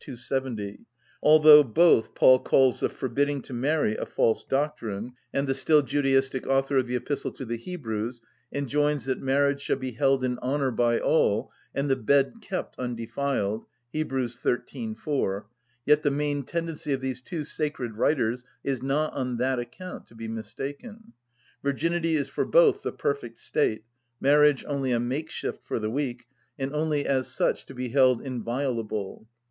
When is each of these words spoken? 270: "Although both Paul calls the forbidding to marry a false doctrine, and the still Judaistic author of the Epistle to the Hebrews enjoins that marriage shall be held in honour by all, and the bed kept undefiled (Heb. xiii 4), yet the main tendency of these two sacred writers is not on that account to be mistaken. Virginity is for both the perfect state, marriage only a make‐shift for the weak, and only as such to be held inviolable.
270: 0.03 0.87
"Although 1.21 1.61
both 1.63 2.15
Paul 2.15 2.39
calls 2.39 2.79
the 2.79 2.89
forbidding 2.89 3.39
to 3.43 3.53
marry 3.53 3.95
a 3.95 4.07
false 4.07 4.43
doctrine, 4.43 5.13
and 5.31 5.47
the 5.47 5.53
still 5.53 5.83
Judaistic 5.83 6.47
author 6.47 6.77
of 6.79 6.87
the 6.87 6.95
Epistle 6.95 7.31
to 7.33 7.45
the 7.45 7.55
Hebrews 7.55 8.19
enjoins 8.51 9.05
that 9.05 9.19
marriage 9.21 9.61
shall 9.61 9.75
be 9.75 9.91
held 9.91 10.23
in 10.23 10.39
honour 10.39 10.71
by 10.71 10.97
all, 10.97 11.51
and 11.75 11.87
the 11.87 11.95
bed 11.95 12.41
kept 12.41 12.79
undefiled 12.79 13.67
(Heb. 13.93 14.11
xiii 14.11 14.95
4), 14.95 15.47
yet 15.85 16.01
the 16.01 16.09
main 16.09 16.45
tendency 16.45 16.93
of 16.93 17.01
these 17.01 17.21
two 17.21 17.43
sacred 17.43 17.95
writers 17.95 18.43
is 18.63 18.81
not 18.81 19.13
on 19.13 19.37
that 19.37 19.59
account 19.59 20.07
to 20.07 20.15
be 20.15 20.27
mistaken. 20.27 21.13
Virginity 21.61 22.15
is 22.15 22.27
for 22.27 22.45
both 22.45 22.81
the 22.81 22.91
perfect 22.91 23.37
state, 23.37 23.83
marriage 24.19 24.65
only 24.67 24.91
a 24.93 24.97
make‐shift 24.97 25.59
for 25.63 25.77
the 25.77 25.91
weak, 25.91 26.23
and 26.57 26.73
only 26.73 27.05
as 27.05 27.27
such 27.31 27.67
to 27.67 27.75
be 27.75 27.89
held 27.89 28.19
inviolable. 28.19 29.27